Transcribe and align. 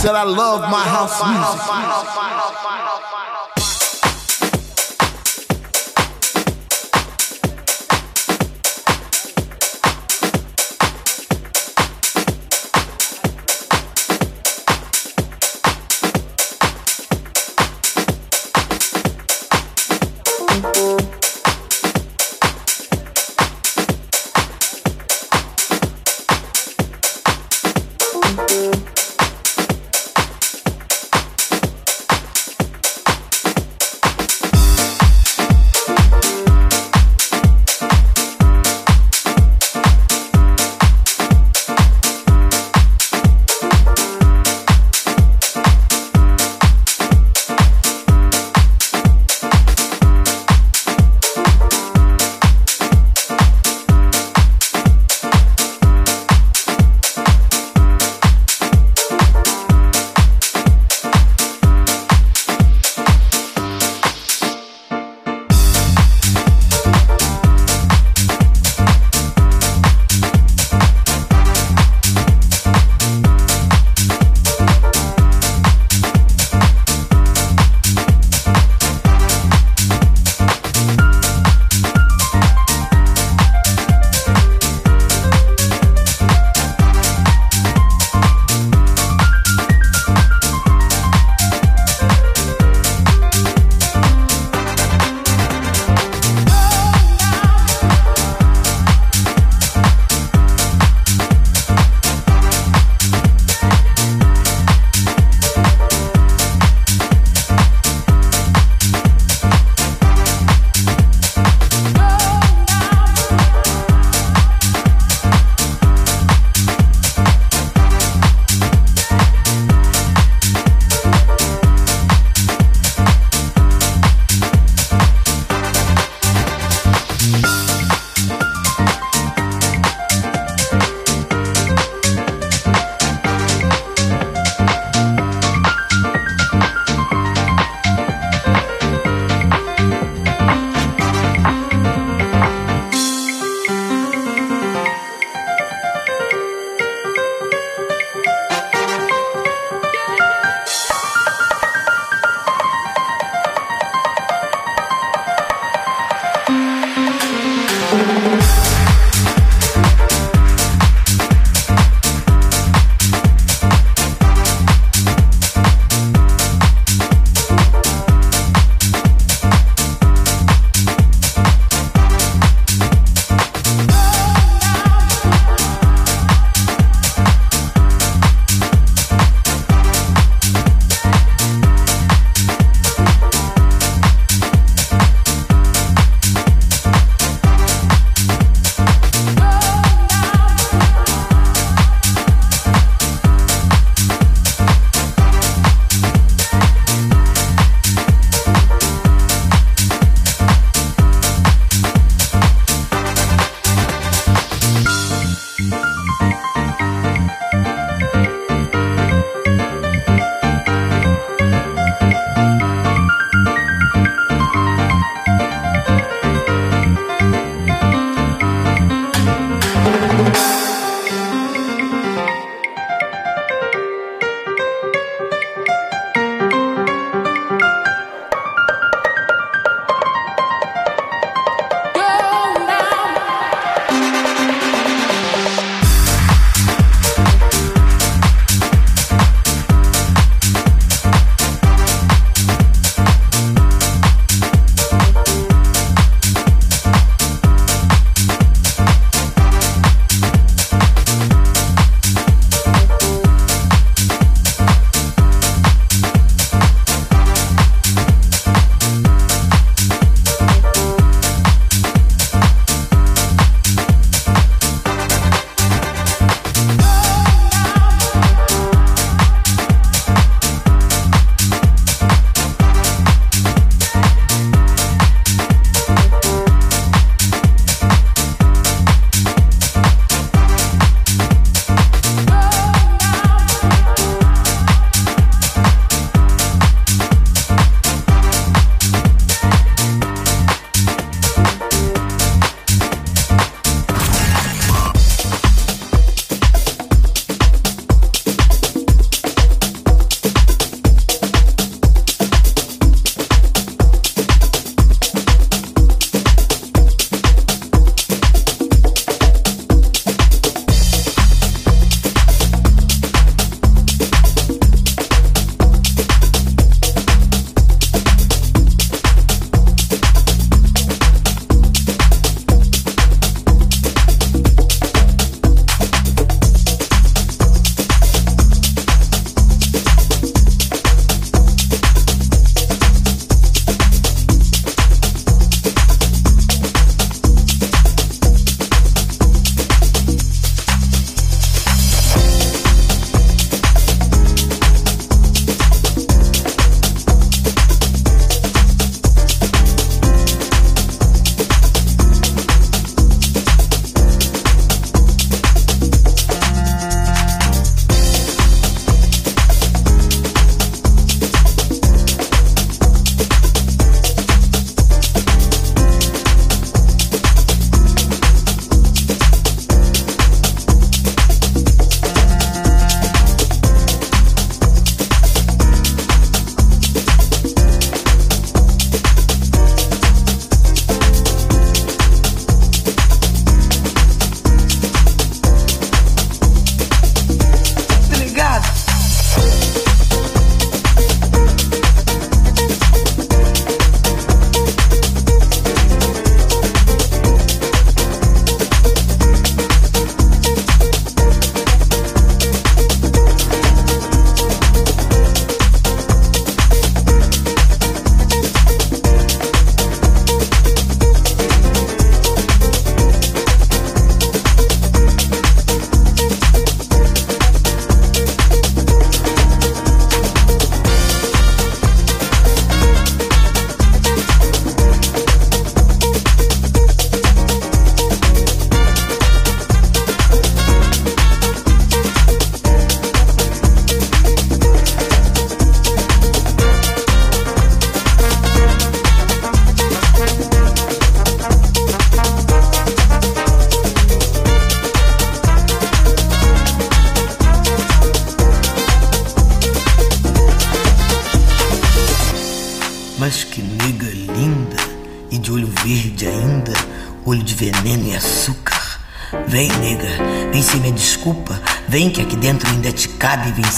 Said 0.00 0.14
I 0.14 0.22
love 0.22 0.62
my 0.62 0.80
house 0.88 1.20
music. 1.28 1.69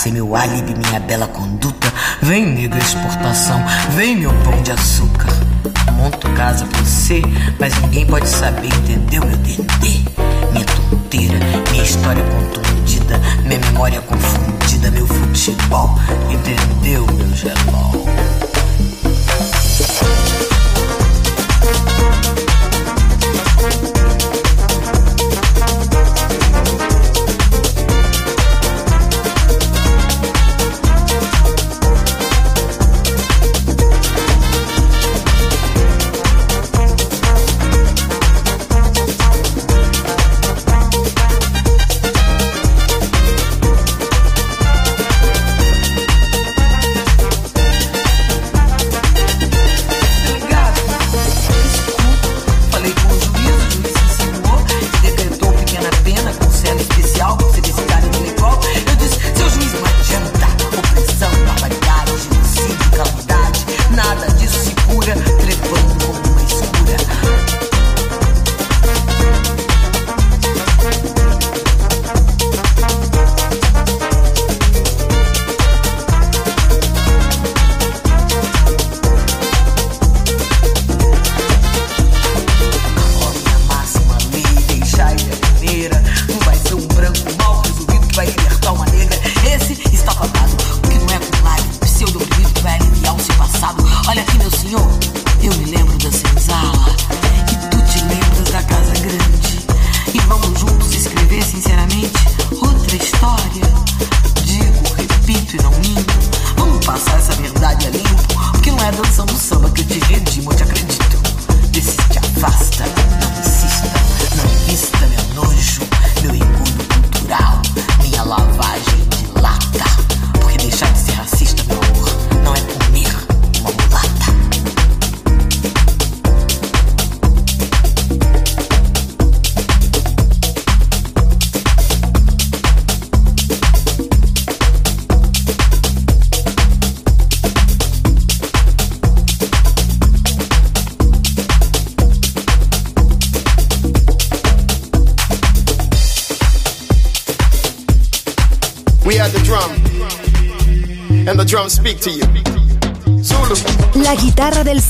Ser 0.02 0.10
meu 0.10 0.34
álibi, 0.34 0.74
minha 0.74 0.98
bela 0.98 1.28
conduta. 1.28 1.92
Vem, 2.20 2.44
nega, 2.44 2.76
exportação. 2.76 3.64
Vem, 3.90 4.16
meu 4.16 4.32
pão 4.42 4.60
de 4.60 4.72
açúcar. 4.72 5.28
Monto 5.92 6.28
casa 6.30 6.64
pra 6.64 6.80
você, 6.80 7.22
mas 7.60 7.72
ninguém 7.82 8.04
pode 8.04 8.28
saber, 8.28 8.66
entendeu, 8.66 9.22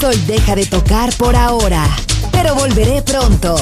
sol 0.02 0.26
deja 0.26 0.56
de 0.56 0.66
tocar 0.66 1.12
por 1.12 1.36
ahora, 1.36 1.84
pero 2.32 2.56
volveré 2.56 3.02
pronto. 3.02 3.54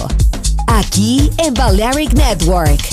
Aquí 0.67 1.31
en 1.37 1.53
Balearic 1.53 2.15
Network. 2.15 2.90